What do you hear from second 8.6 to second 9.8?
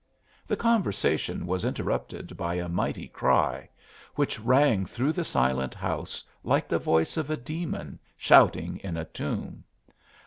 in a tomb!